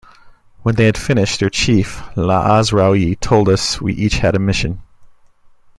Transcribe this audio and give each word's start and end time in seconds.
When 0.63 0.73
they 0.73 0.85
had 0.85 0.97
finished, 0.97 1.39
their 1.39 1.51
chief 1.51 1.99
Laazraoui 2.17 3.19
told 3.19 3.47
us 3.47 3.79
we 3.79 3.93
each 3.93 4.15
had 4.17 4.33
a 4.35 4.39
mission. 4.39 4.81